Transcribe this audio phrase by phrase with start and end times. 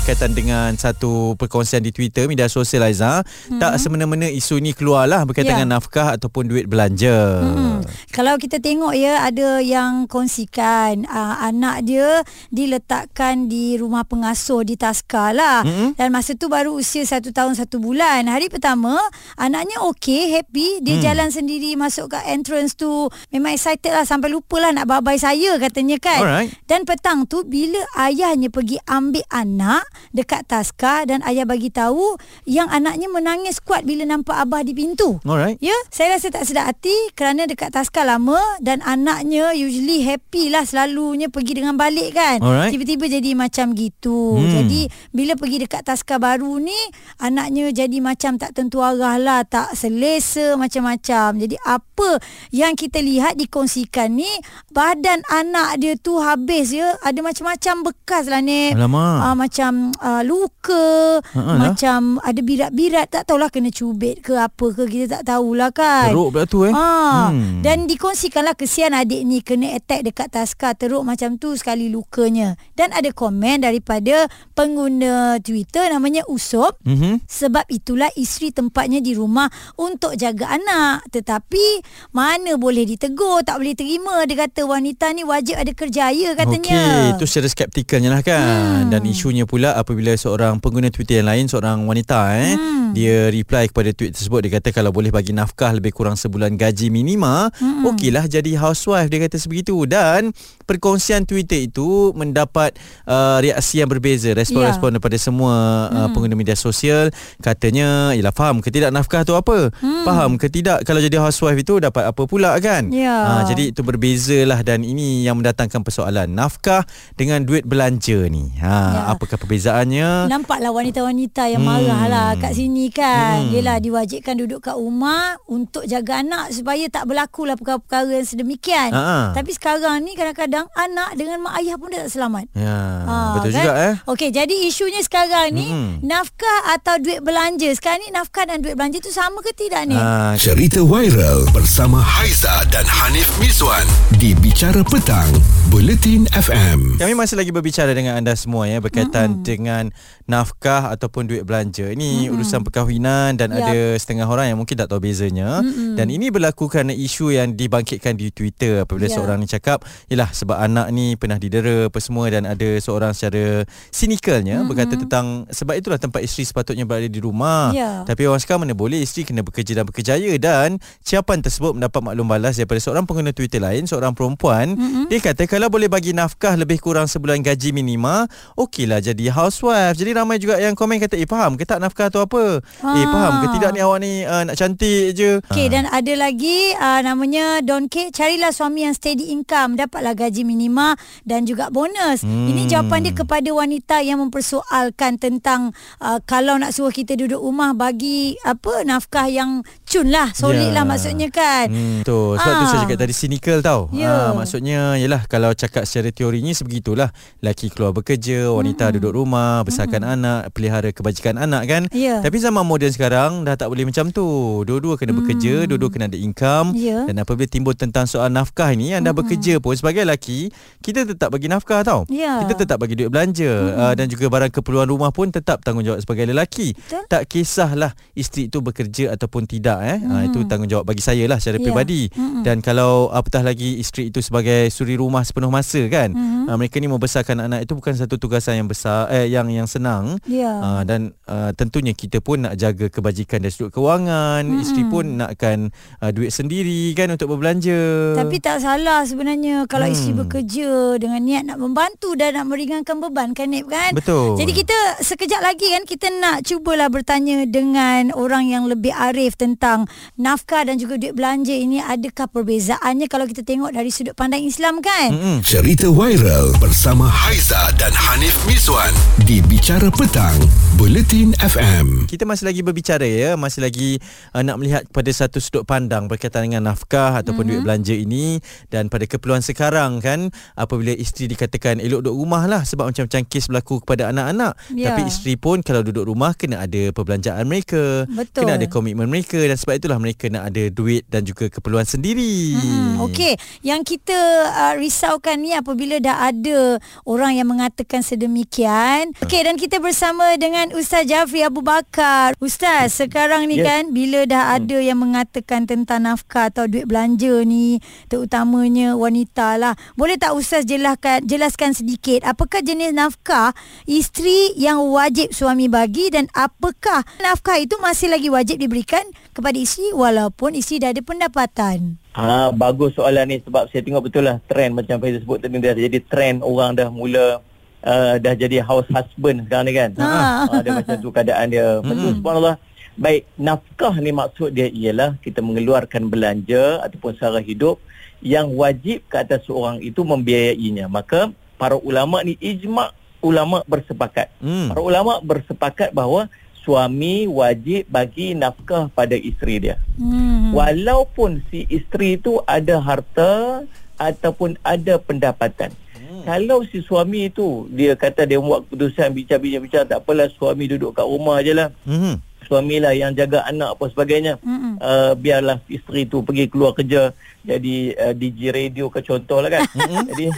[0.00, 3.20] berkaitan dengan satu perkongsian di Twitter media sosial Aiza.
[3.20, 3.60] Hmm.
[3.60, 5.56] Tak semena-mena isu ni keluarlah berkaitan Ya.
[5.60, 7.42] dengan nafkah ataupun duit belanja.
[7.42, 7.84] Hmm.
[8.08, 14.78] Kalau kita tengok ya ada yang kongsikan uh, anak dia diletakkan di rumah pengasuh di
[14.78, 15.98] Taska lah Mm-mm.
[15.98, 18.94] dan masa tu baru usia satu tahun satu bulan hari pertama
[19.34, 21.02] anaknya okey happy dia Hmm.
[21.02, 22.88] jalan sendiri masuk ke entrance tu
[23.28, 26.50] memang excited lah sampai lupa lah nak bye-bye saya katanya kan Alright.
[26.64, 32.66] dan petang tu bila ayahnya pergi ambil anak dekat Taska dan ayah bagi tahu yang
[32.70, 35.56] anaknya menangis kuat bila nampak abah di pintu Alright.
[35.62, 40.66] Ya, saya rasa tak sedap hati kerana dekat Taska lama dan anaknya usually happy lah
[40.66, 42.42] selalunya pergi dengan balik kan.
[42.42, 42.74] Alright.
[42.74, 44.36] Tiba-tiba jadi macam gitu.
[44.36, 44.50] Hmm.
[44.50, 46.76] Jadi bila pergi dekat Taska baru ni
[47.22, 51.40] anaknya jadi macam tak tentu arah lah, tak selesa macam-macam.
[51.40, 52.20] Jadi apa
[52.52, 54.30] yang kita lihat dikongsikan ni
[54.74, 58.74] badan anak dia tu habis ya, ada macam-macam bekas lah ni.
[58.74, 59.18] Alamak.
[59.20, 61.56] Ah, macam uh, luka, Ha, lah.
[61.72, 66.12] macam ada birat-birat tak tahulah kena cubit ke apa ke kita tak tahulah kan.
[66.12, 66.72] Teruk pula tu eh.
[66.72, 66.88] Ha,
[67.30, 67.60] Hmm.
[67.60, 72.58] Dan dikongsikanlah kesian adik ni kena attack dekat taska teruk macam tu sekali lukanya.
[72.72, 76.76] Dan ada komen daripada pengguna Twitter namanya Usop.
[76.84, 77.24] Mhm.
[77.24, 81.08] Sebab itulah isteri tempatnya di rumah untuk jaga anak.
[81.08, 81.64] Tetapi
[82.12, 84.22] mana boleh ditegur, tak boleh terima.
[84.24, 86.78] Dia kata wanita ni wajib ada kerjaya katanya.
[86.80, 88.84] Okey, itu secara skeptikalnya lah kan.
[88.84, 88.90] Hmm.
[88.90, 92.90] Dan isunya pula apabila seorang pengguna Twitter yang lain, seorang wanita eh, Hmm.
[92.90, 96.88] dia reply kepada tweet tersebut dia kata kalau boleh bagi nafkah lebih kurang sebulan gaji
[96.88, 97.86] minima, Hmm.
[97.86, 99.78] okeylah jadi housewife dia kata sebegitu.
[99.84, 105.54] Dan perkongsian Twitter itu mendapat uh, reaksi yang berbeza, respon-respon daripada semua
[105.86, 106.12] uh, Hmm.
[106.12, 109.70] pengguna media sosial katanya, ialah faham ke tidak nafkah tu apa?
[109.76, 110.02] Hmm.
[110.02, 112.90] Faham ke tidak kalau jadi housewife itu dapat apa pula kan?
[112.90, 113.12] Ya.
[113.12, 116.82] Ah, jadi itu berbezalah dan ini yang mendatangkan persoalan nafkah
[117.14, 118.54] dengan duit belanja ni.
[118.58, 119.00] Ha, Ya.
[119.12, 120.08] apakah perbezaannya?
[120.26, 121.68] Nampaklah wanita-wanita yang Hmm.
[121.76, 123.44] marah lah kat sini kan.
[123.44, 123.52] Hmm.
[123.52, 128.90] Yelah diwajibkan duduk kat rumah untuk jaga anak supaya tak berlaku lah perkara-perkara yang sedemikian.
[128.90, 129.36] Ha.
[129.36, 132.44] Tapi sekarang ni kadang-kadang anak dengan mak ayah pun dah tak selamat.
[132.52, 133.58] Ya, Ha, betul kan?
[133.60, 133.94] juga eh.
[134.06, 136.00] Okey, jadi isunya sekarang ni Mm-mm.
[136.02, 137.68] nafkah atau duit belanja.
[137.70, 139.94] Sekarang ni nafkah dan duit belanja tu sama ke tidak ni?
[139.94, 143.84] Ha, Cerita viral Bersama Haiza dan Hanif Miswan
[144.14, 145.28] Di Bicara Petang
[145.68, 149.48] Bulletin FM Kami masih lagi berbicara dengan anda semua ya berkaitan mm-hmm.
[149.48, 149.84] dengan
[150.28, 151.88] nafkah ataupun duit belanja.
[151.88, 152.34] Ini mm-hmm.
[152.36, 153.64] urusan perkahwinan dan Yap.
[153.64, 155.64] ada setengah orang yang mungkin tak tahu bezanya.
[155.64, 155.96] Mm-hmm.
[155.96, 159.16] Dan ini berlaku kerana isu yang dibangkitkan di Twitter apabila Ya.
[159.16, 163.64] seorang ni cakap, "Yalah sebab anak ni pernah didera apa semua dan ada seorang secara
[163.88, 164.68] sinikalnya mm-hmm.
[164.68, 167.72] berkata tentang sebab itulah tempat isteri sepatutnya berada di rumah.
[167.72, 168.04] Ya.
[168.04, 172.26] Tapi orang sekarang mana boleh isteri kena bekerja dan berkejaya dan ciapan tersebut mendapat maklum
[172.28, 174.76] balas daripada seorang pengguna Twitter lain, seorang perempuan.
[174.76, 175.04] Mm-hmm.
[175.08, 178.26] Dia kata kalau boleh bagi nafkah lebih kurang sebulan gaji minima,
[178.58, 179.96] okeylah jadi housewife.
[179.96, 182.60] Jadi ramai juga yang komen kata, "Eh faham ke tak nafkah tu apa?
[182.82, 182.98] Ah.
[182.98, 186.74] Eh faham ke tidak ni awak ni uh, nak cantik je." Okey dan ada lagi
[186.76, 192.26] uh, namanya Don K carilah suami yang steady income dapatlah gaji minima dan juga bonus.
[192.26, 192.50] Hmm.
[192.50, 197.72] Ini jawapan dia kepada wanita yang mempersoalkan tentang uh, kalau nak suruh kita duduk rumah
[197.72, 200.80] bagi apa nafkah yang cun lah solid Ya.
[200.80, 201.66] lah maksudnya kan.
[201.66, 202.38] Hmm, tu.
[202.38, 202.68] Sebab tu Ah.
[202.70, 203.90] saya cakap tadi cynical tau.
[203.90, 204.30] Ya.
[204.30, 207.10] Ha, maksudnya yalah kalau cakap secara teorinya sebegitulah.
[207.42, 208.94] Laki keluar bekerja, wanita hmm.
[209.02, 210.14] duduk rumah, besarkan hmm.
[210.14, 211.82] anak, pelihara kebajikan anak kan.
[211.90, 212.22] Ya.
[212.22, 214.62] Tapi zaman moden sekarang dah tak boleh macam tu.
[214.62, 216.78] Dua-dua kena bekerja, dua-dua kena ada income.
[216.78, 217.02] Ya.
[217.10, 221.50] Dan apabila timbul tentang soal nafkah ni, anda bekerja pun sebagai lelaki, kita tetap bagi
[221.50, 222.06] nafkah tau.
[222.06, 222.46] Ya.
[222.46, 226.30] Kita tetap bagi duit belanja uh, dan juga barang keperluan rumah pun tetap tanggungjawab sebagai
[226.30, 226.78] lelaki.
[226.78, 227.02] Betul.
[227.10, 229.98] Tak kisahlah isteri itu bekerja ataupun tidak eh.
[230.00, 231.64] Uh, itu tanggungjawab bagi saya lah secara Ya.
[231.68, 232.08] peribadi.
[232.10, 232.42] Mm-mm.
[232.42, 236.10] Dan kalau apatah lagi isteri itu sebagai suri rumah sepenuh masa kan.
[236.10, 236.48] Mhm.
[236.48, 240.16] Uh, mereka ni membesarkan anak itu bukan satu tugasan yang besar eh yang yang senang.
[240.24, 240.50] Ya.
[240.56, 244.62] Uh, dan uh, tentunya kita pun nak jaga kebajikan dari sudut kewangan, Mm-mm.
[244.64, 248.16] isteri pun nakkan uh, duit sendiri kan untuk berbelanja.
[248.16, 249.94] Tapi tak salah sebenarnya kalau Hmm.
[249.94, 253.90] isteri bekerja dengan niat nak membantu dan nak meringankan beban kan Nip kan?
[253.94, 254.38] Betul.
[254.38, 259.69] Jadi kita sekejap lagi kan kita nak cubalah bertanya dengan orang yang lebih arif tentang
[260.18, 264.82] nafkah dan juga duit belanja ini adakah perbezaannya kalau kita tengok dari sudut pandang Islam
[264.84, 265.08] kan?
[265.14, 265.36] Mm-mm.
[265.46, 268.92] Cerita viral Bersama Haiza dan Hanif Miswan
[269.24, 270.36] Di Bicara Petang
[270.76, 273.96] Bulletin FM Kita masih lagi berbicara ya, masih lagi
[274.34, 277.54] uh, nak melihat pada satu sudut pandang berkaitan dengan nafkah ataupun mm-hmm.
[277.54, 278.26] duit belanja ini
[278.68, 283.46] dan pada keperluan sekarang kan apabila isteri dikatakan elok duduk rumah lah sebab macam-macam kes
[283.52, 284.56] berlaku kepada anak-anak.
[284.72, 284.90] Ya.
[284.90, 288.48] Tapi isteri pun kalau duduk rumah kena ada perbelanjaan mereka, Betul.
[288.48, 292.56] kena ada komitmen mereka dan sebab itulah mereka nak ada duit dan juga keperluan sendiri.
[292.56, 294.16] Hmm, Okey, yang kita
[294.48, 299.12] uh, risaukan ni apabila dah ada orang yang mengatakan sedemikian.
[299.20, 302.32] Okey, dan kita bersama dengan Ustaz Jafri Abu Bakar.
[302.40, 303.66] Ustaz, sekarang ni Yes.
[303.68, 307.76] kan bila dah ada yang mengatakan tentang nafkah atau duit belanja ni,
[308.08, 309.76] terutamanya wanita lah.
[310.00, 313.52] Boleh tak Ustaz jelaskan jelaskan sedikit apakah jenis nafkah
[313.84, 319.94] isteri yang wajib suami bagi dan apakah nafkah itu masih lagi wajib diberikan kepada isteri
[319.94, 321.96] walaupun isteri dah ada pendapatan?
[322.18, 325.74] Ha, bagus soalan ni sebab saya tengok betul lah trend macam Faizal sebut tadi dah
[325.78, 327.38] jadi trend orang dah mula
[327.86, 329.90] uh, dah jadi house husband sekarang ni kan.
[329.96, 330.08] Ha.
[330.50, 331.78] Ha, dia macam tu keadaan dia.
[331.86, 332.56] Betul subhanallah.
[333.00, 337.80] Baik, nafkah ni maksud dia ialah kita mengeluarkan belanja ataupun sara hidup
[338.20, 340.90] yang wajib ke atas seorang itu membiayainya.
[340.90, 342.92] Maka para ulama ni ijma'
[343.24, 344.28] ulama bersepakat.
[344.40, 344.72] Hmm.
[344.72, 346.28] Para ulama bersepakat bahawa
[346.60, 349.76] suami wajib bagi nafkah pada isteri dia.
[349.96, 350.52] Hmm.
[350.52, 353.64] Walaupun si isteri tu ada harta
[353.96, 355.72] ataupun ada pendapatan.
[355.96, 356.22] Hmm.
[356.24, 361.06] Kalau si suami tu dia kata dia buat keputusan bincang-bincang tak apalah suami duduk kat
[361.06, 361.68] rumah je lah.
[361.84, 362.20] Hmm.
[362.50, 364.42] Suamilah yang jaga anak apa sebagainya.
[364.42, 364.74] Mm-mm.
[364.82, 367.14] Uh, biarlah isteri tu pergi keluar kerja
[367.46, 369.62] jadi uh, DJ radio ke contoh lah kan.
[370.10, 370.34] jadi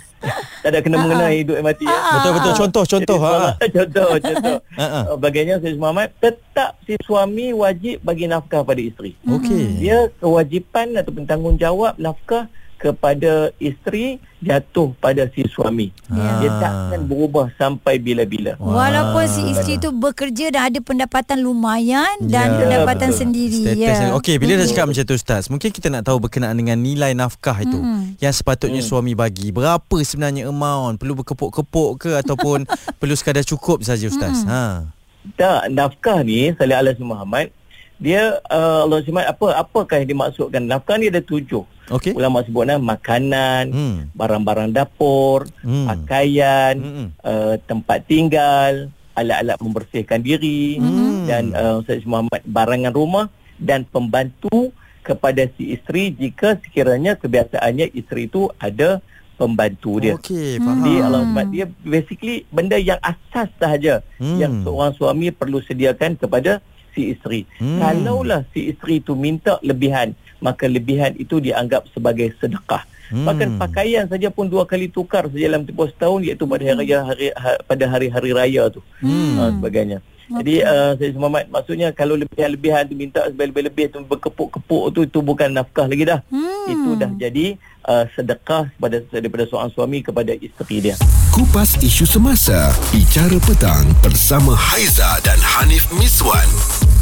[0.61, 1.88] tak ada kena mengenai hidup yang mati.
[1.88, 1.97] ya.
[2.20, 3.67] Betul betul contoh contoh Jadi, ha.
[3.81, 4.56] contoh contoh.
[4.76, 5.00] Ha, ha.
[5.09, 9.17] Uh, Bagainya Sayyid Muhammad tetap si suami wajib bagi nafkah pada isteri.
[9.25, 9.81] Okey.
[9.81, 15.94] Dia kewajipan ataupun tanggungjawab nafkah kepada isteri jatuh pada si suami.
[16.11, 16.43] Ya.
[16.43, 18.58] Dia tak akan berubah sampai bila-bila.
[18.58, 23.20] Walaupun si isteri tu bekerja dan ada pendapatan lumayan dan Ya, pendapatan betul.
[23.23, 24.11] sendiri Status ya.
[24.12, 27.55] Okey, bila dah cakap macam tu Ustaz, mungkin kita nak tahu berkenaan dengan nilai nafkah
[27.56, 28.19] itu Mm-mm.
[28.19, 29.55] yang sepatutnya suami bagi.
[29.55, 30.99] Berapa sebenarnya amount?
[30.99, 32.67] Perlu berkepuk-kepuk ke ataupun
[33.00, 34.43] perlu sekadar cukup saja Ustaz?
[34.43, 34.90] Ha.
[35.32, 37.55] Tak, nafkah ni Salih Alaihi Muhammad
[38.02, 42.12] dia uh, Allah SWT apa apakah yang dimaksudkan nafkah ni ada tujuh Okey.
[42.12, 43.96] ulama sebut nah, makanan Hmm.
[44.10, 45.87] barang-barang dapur Hmm.
[45.87, 47.06] pakaian Hmm.
[47.22, 51.31] uh, tempat tinggal alat-alat membersihkan diri Hmm.
[51.31, 53.26] dan uh, Ustaz Muhammad barangan rumah
[53.56, 58.99] dan pembantu kepada si isteri jika sekiranya kebiasaannya isteri itu ada
[59.34, 60.14] pembantu dia.
[60.14, 60.78] Okey, faham.
[60.78, 64.38] Jadi Allah SWT dia basically benda yang asas sahaja Hmm.
[64.38, 66.62] yang seorang suami perlu sediakan kepada
[66.94, 67.44] si isteri.
[67.59, 67.81] Hmm.
[67.81, 72.85] Kalaulah si isteri itu minta lebihan, maka lebihan itu dianggap sebagai sedekah.
[73.12, 73.29] Hmm.
[73.29, 76.99] Bahkan pakaian saja pun dua kali tukar saja dalam tempoh setahun iaitu pada hari raya
[77.05, 78.81] hari, ha, pada hari-hari raya tu.
[79.05, 79.37] Hmm.
[79.37, 79.99] Ha, sebagainya.
[80.33, 85.53] Jadi uh, saya Muhammad maksudnya kalau lebihan-lebihan tu minta lebih-lebih tu berkepuk-kepuk tu itu bukan
[85.53, 86.25] nafkah lagi dah.
[86.33, 86.73] Hmm.
[86.73, 90.96] Itu dah jadi uh, sedekah pada daripada seorang suami kepada isteri dia.
[91.32, 96.49] Kupas isu semasa, bicara petang bersama Haiza dan Hanif Miswan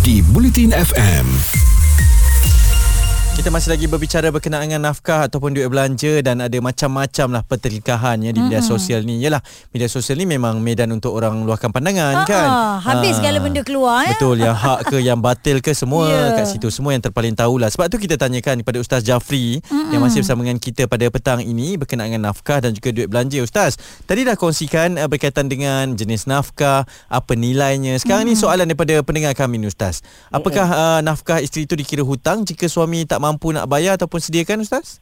[0.06, 1.69] di Bulletin FM.
[3.40, 8.20] Kita masih lagi berbicara berkenaan dengan nafkah ataupun duit belanja dan ada macam-macam lah pertelingkahan
[8.20, 9.16] ya di media sosial ni.
[9.16, 9.40] Yalah,
[9.72, 12.48] media sosial ni memang medan untuk orang luahkan pandangan Ah, kan.
[12.84, 14.12] habis segala benda keluar, eh?
[14.12, 16.36] Betul, yang hak ke yang batil ke semua Ya.
[16.36, 17.72] kat situ semua yang terpaling tahulah.
[17.72, 19.88] Sebab tu kita tanyakan kepada Ustaz Jafri Mm-mm.
[19.88, 23.40] yang masih bersama dengan kita pada petang ini berkenaan dengan nafkah dan juga duit belanja
[23.40, 23.80] Ustaz.
[24.04, 27.96] Tadi dah kongsikan uh, berkaitan dengan jenis nafkah, apa nilainya.
[27.96, 28.30] Sekarang mm.
[28.30, 30.04] ni soalan daripada pendengar kami ni Ustaz.
[30.28, 34.64] Apakah uh, nafkah isteri itu dikira hutang jika suami tak mampu nak bayar ataupun sediakan
[34.64, 34.98] Ustaz?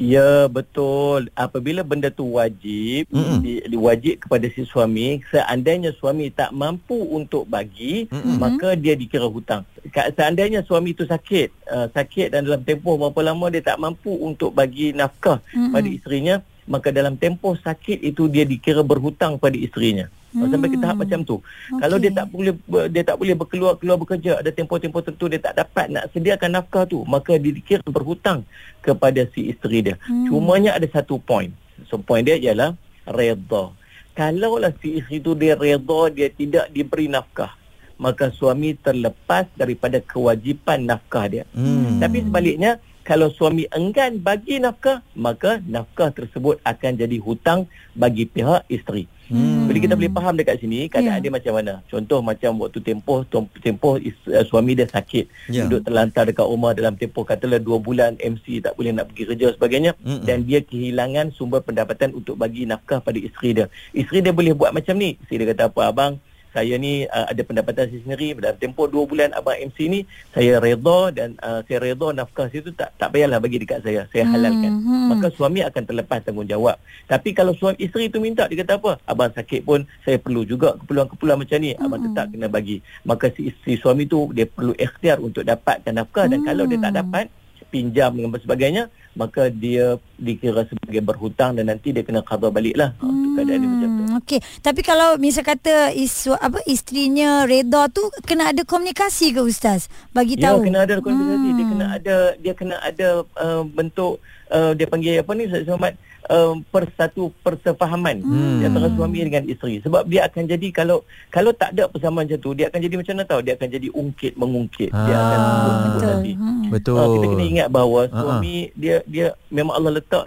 [0.00, 1.28] Ya betul.
[1.36, 3.06] Apabila benda tu wajib,
[3.38, 8.40] di, diwajib kepada si suami, seandainya suami tak mampu untuk bagi, Mm-mm.
[8.40, 9.68] maka dia dikira hutang.
[9.92, 14.56] Seandainya suami itu sakit, uh, sakit dan dalam tempoh berapa lama dia tak mampu untuk
[14.56, 15.76] bagi nafkah Mm-mm.
[15.76, 20.08] pada isterinya, maka dalam tempoh sakit itu dia dikira berhutang pada isterinya.
[20.32, 20.48] Hmm.
[20.48, 21.36] Sampai ke tahap macam tu.
[21.38, 21.80] Okay.
[21.84, 22.52] Kalau dia tak boleh
[22.88, 26.84] dia tak boleh berkeluar keluar bekerja, ada tempoh-tempoh tertentu dia tak dapat nak sediakan nafkah
[26.88, 28.48] tu, maka dia dikira berhutang
[28.80, 29.96] kepada si isteri dia.
[30.08, 30.32] Hmm.
[30.32, 31.52] Cumanya ada satu point.
[31.92, 32.72] So point dia ialah
[33.04, 33.76] redha.
[34.16, 37.52] Kalaulah si isteri tu dia redha dia tidak diberi nafkah,
[38.00, 41.44] maka suami terlepas daripada kewajipan nafkah dia.
[41.52, 42.00] Hmm.
[42.00, 47.66] Tapi sebaliknya kalau suami enggan bagi nafkah, maka nafkah tersebut akan jadi hutang
[47.98, 49.10] bagi pihak isteri.
[49.26, 49.61] Hmm.
[49.72, 51.24] Jadi kita boleh faham dekat sini keadaan Ya.
[51.24, 51.72] dia macam mana.
[51.88, 53.24] Contoh macam waktu tempoh
[53.58, 55.64] tempoh is, uh, suami dia sakit, Ya.
[55.64, 59.46] duduk terlantar dekat rumah dalam tempoh katalah 2 bulan MC tak boleh nak pergi kerja
[59.56, 60.28] sebagainya Mm-mm.
[60.28, 63.66] dan dia kehilangan sumber pendapatan untuk bagi nafkah pada isteri dia.
[63.90, 65.16] Isteri dia boleh buat macam ni.
[65.24, 66.12] Isteri dia kata apa abang
[66.52, 68.36] saya ni uh, ada pendapatan saya sendiri.
[68.36, 70.00] Dalam tempoh 2 bulan abang MC ni
[70.36, 74.04] saya redha dan uh, saya redha nafkah situ tak tak payahlah bagi dekat saya.
[74.12, 74.72] Saya halalkan.
[74.72, 75.08] Hmm.
[75.16, 76.76] maka suami akan terlepas tanggungjawab.
[77.08, 78.92] Tapi kalau suami isteri tu minta dia kata apa?
[79.08, 81.72] Abang sakit pun saya perlu juga keperluan-keperluan macam ni.
[81.74, 82.78] Abang tetap kena bagi.
[83.08, 86.28] Maka si isteri suami tu dia perlu ikhtiar untuk dapatkan nafkah.
[86.28, 87.26] Dan kalau dia tak dapat
[87.72, 92.96] pinjam dan sebagainya maka dia dikira sebagai berhutang dan nanti dia kena qada baliklah.
[93.00, 93.12] Hmm.
[93.12, 93.91] untuk keadaan dia macam tu.
[93.91, 99.40] Hmm, Okey, tapi kalau misal kata isu apa isterinya reda tu kena ada komunikasi ke
[99.40, 99.86] ustaz?
[100.10, 100.64] Bagi Ya, tahu.
[100.64, 101.48] kena ada komunikasi.
[101.50, 105.94] Dia kena ada dia kena ada uh, bentuk uh, dia panggil apa ni Ustaz Muhammad
[106.26, 108.58] uh, persatu persefahaman Hmm.
[108.58, 109.80] di antara suami dengan isteri.
[109.80, 113.12] Sebab dia akan jadi kalau kalau tak ada persamaan macam tu, dia akan jadi macam
[113.14, 113.40] mana tahu?
[113.40, 114.90] Dia akan jadi ungkit mengungkit.
[114.90, 116.08] Dia akan Ah, betul.
[116.10, 116.32] nanti.
[116.34, 116.64] Hmm.
[116.68, 116.94] Betul.
[116.94, 118.18] Uh, kita kena ingat bahawa Ah, ah.
[118.18, 120.24] suami dia dia memang Allah letak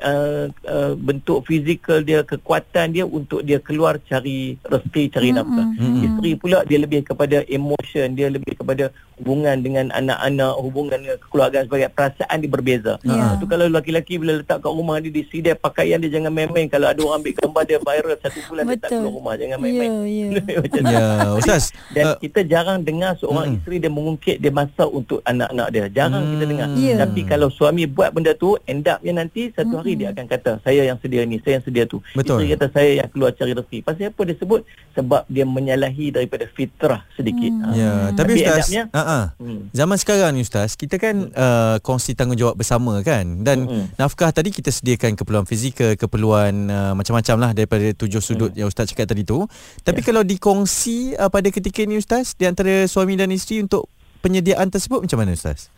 [0.00, 5.66] uh, uh, bentuk fizikal dia kekuatan dia untuk dia keluar cari rezeki cari nafkah.
[5.74, 6.04] Mm-mm.
[6.06, 11.66] Isteri pula dia lebih kepada emotion, dia lebih kepada hubungan dengan anak-anak, hubungan dengan keluarga
[11.66, 12.94] sebagai perasaan dia berbeza.
[13.02, 13.34] Ya.
[13.34, 16.86] Itu kalau lelaki-lelaki bila letak kat rumah dia di sidai pakaian dia jangan main-main kalau
[16.86, 19.90] ada orang ambil gambar dia viral satu bulan dia tak keluar rumah jangan main-main.
[20.06, 20.28] ya.
[20.62, 20.94] Macam tu.
[20.94, 21.64] Ya, ustaz.
[21.90, 23.56] Dan uh, kita jarang dengar seorang Mm-mm.
[23.58, 25.86] isteri dia mengungkit dia masak untuk anak-anak dia.
[25.88, 26.34] Jarang Hmm.
[26.34, 26.68] kita dengar.
[26.74, 26.96] Ya.
[26.98, 30.82] Tapi kalau suami buat benda tu, end upnya nanti satu hari dia akan kata, saya
[30.82, 32.02] yang sedia ni, saya yang sedia tu.
[32.12, 32.42] Betul.
[32.42, 33.78] Isteri kata, saya yang keluar cari rezeki.
[33.80, 34.60] Pasal apa dia sebut?
[34.92, 37.52] Sebab dia menyalahi daripada fitrah sedikit.
[37.54, 37.68] Ha.
[37.72, 39.60] ya, tapi, Tapi ustaz, adabnya- uh uh, Hmm.
[39.70, 43.94] zaman sekarang ni ustaz, kita kan uh, kongsi tanggungjawab bersama kan dan Mm-mm.
[43.94, 48.58] nafkah tadi kita sediakan keperluan fizikal, keperluan uh, macam-macam lah daripada tujuh sudut Mm.
[48.58, 49.46] yang ustaz cakap tadi tu.
[49.80, 50.06] Tapi Ya.
[50.06, 53.86] kalau dikongsi uh, pada ketika ni ustaz di antara suami dan isteri untuk
[54.18, 55.70] penyediaan tersebut macam mana ustaz?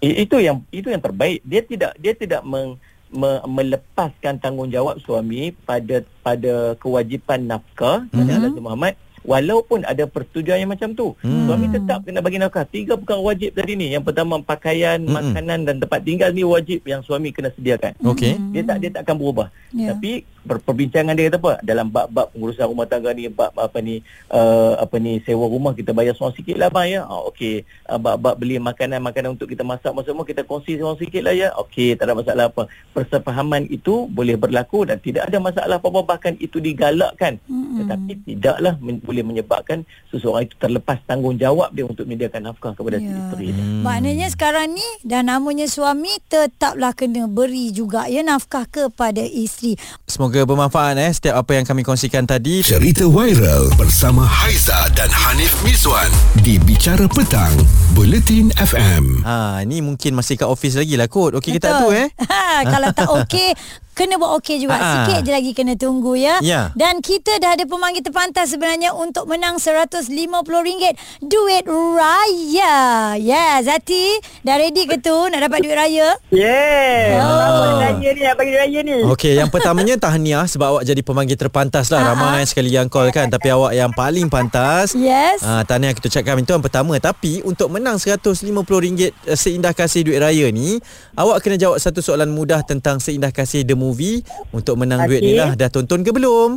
[0.00, 1.40] Itu yang itu yang terbaik.
[1.42, 2.76] Dia tidak dia tidak meng,
[3.14, 8.18] me, melepaskan tanggungjawab suami pada pada kewajipan nafkah Mhm.
[8.18, 8.42] mm-hmm.
[8.42, 8.94] Nabi Muhammad
[9.24, 11.16] walaupun ada persetujuan yang macam tu.
[11.24, 11.48] Hmm.
[11.48, 12.68] Suami tetap kena bagi nafkah.
[12.68, 13.88] Tiga perkara wajib tadi ni.
[13.88, 15.16] Yang pertama pakaian, Mm-mm.
[15.16, 17.96] makanan dan tempat tinggal ni wajib yang suami kena sediakan.
[18.04, 18.36] Okey.
[18.52, 19.48] Dia tak dia tak akan berubah.
[19.72, 19.96] Ya.
[19.96, 24.00] Tapi perbincangan dia kata apa dalam bab-bab pengurusan rumah tangga ni bab apa ni
[24.32, 27.00] uh, apa ni sewa rumah kita bayar seorang sikit lah bang ya.
[27.04, 27.68] Ah okey.
[27.84, 31.48] Uh, bab-bab beli makanan-makanan untuk kita masak masa semua kita kongsi seorang sikit lah ya.
[31.58, 32.70] Okey, tak ada masalah apa.
[32.94, 37.42] Persefahaman itu boleh berlaku dan tidak ada masalah apa-apa bahkan itu digalakkan.
[37.50, 37.82] Mm-mm.
[37.82, 39.82] Tetapi tidaklah men- boleh menyebabkan
[40.14, 43.64] seseorang itu terlepas tanggungjawab dia untuk menyediakan nafkah kepada si isteri dia.
[43.64, 43.82] Hmm.
[43.82, 49.74] Maknanya sekarang ni dah namanya suami tetaplah kena beri juga ya nafkah kepada isteri.
[50.06, 52.66] Semoga bermanfaat eh setiap apa yang kami kongsikan tadi.
[52.66, 56.10] Cerita viral bersama Haiza dan Hanif Miswan
[56.42, 57.54] di Bicara Petang,
[57.94, 59.22] Buletin FM.
[59.22, 61.38] Ha, ni mungkin masih kat office lagi lah kot.
[61.38, 62.10] Okey ke tak tu eh?
[62.34, 63.54] Ha, kalau tak okey
[63.94, 64.76] kena buat okey juga.
[64.76, 64.86] Ha.
[65.06, 66.42] Sikit je lagi kena tunggu ya.
[66.44, 66.70] Ya.
[66.76, 70.84] Dan kita dah ada pemanggil terpantas sebenarnya untuk menang RM150
[71.24, 73.14] duit raya.
[73.16, 76.08] Ya, yeah, Zati dah ready ke tu nak dapat duit raya?
[76.34, 77.22] Yeah.
[77.22, 77.80] Oh.
[77.80, 78.94] Raya ni nak bagi raya ni.
[79.08, 82.12] Okey, yang pertamanya tahniah sebab awak jadi pemanggil terpantas lah.
[82.12, 83.30] Ramai sekali yang call kan.
[83.30, 84.92] Tapi awak yang paling pantas.
[84.98, 85.40] Yes.
[85.40, 90.18] Ah, tahniah kita ucapkan itu yang pertama Tapi untuk menang RM150 eh, Seindah Kasih Duit
[90.18, 90.80] Raya ni
[91.14, 95.36] Awak kena jawab satu soalan mudah Tentang Seindah Kasih The Movie Untuk menang duit ni
[95.36, 96.56] lah Dah tonton ke belum?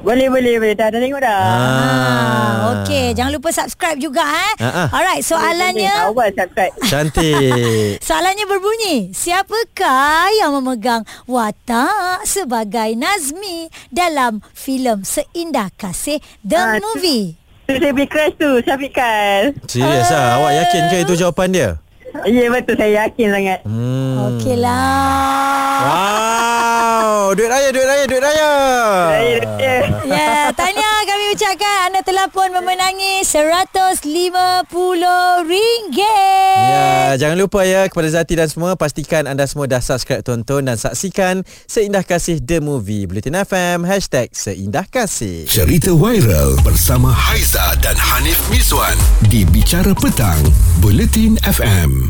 [0.00, 0.72] Boleh boleh boleh.
[0.72, 1.44] Dah dah tengok dah.
[1.44, 4.52] Ah, okey, jangan lupa subscribe juga eh.
[4.56, 4.88] Ah, ah.
[4.96, 6.72] Alright, soalannya Awal subscribe.
[6.88, 16.80] Cantik Soalannya berbunyi, siapakah yang memegang watak sebagai Nazmi dalam filem Seindah Kasih The Ah,
[16.80, 17.36] Movie?
[17.68, 19.52] Tu saya beli crush tu Syafiq Kal.
[19.68, 21.70] Serius lah Awak yakin ke itu jawapan dia?
[22.24, 23.58] Ya betul saya yakin sangat.
[23.68, 24.16] Hmm.
[24.32, 25.76] Okeylah.
[25.78, 26.29] Wow
[27.70, 28.50] Duit raya, duit raya,
[29.14, 30.02] duit raya ya.
[30.02, 36.02] Ya, tahniah kami ucapkan anda telah pun memenangi RM150.
[36.58, 40.82] Ya, jangan lupa ya kepada Zati dan semua pastikan anda semua dah subscribe tonton dan
[40.82, 45.46] saksikan Seindah Kasih The Movie Bulletin FM hashtag Seindah Kasih.
[45.46, 48.98] Cerita viral bersama Haiza dan Hanif Miswan
[49.30, 50.42] di Bicara Petang,
[50.82, 52.02] Buletin FM.